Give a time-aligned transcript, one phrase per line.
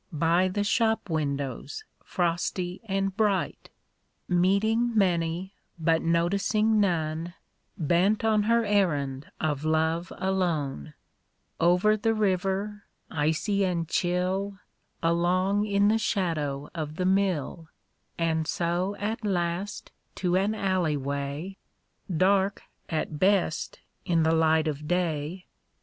[0.11, 3.69] By the shop windows frosty and bright,
[4.27, 7.35] Meeting many but noticing none
[7.77, 10.95] Bent on her errand of love alone,
[11.59, 11.85] (41) 42 THE baby's things.
[11.85, 14.59] Over the river, icy and chill,
[15.03, 17.67] Along in the shadow of the mill,
[18.17, 21.59] And so at last to an alley way,
[22.11, 25.45] Dark at best in the light of day.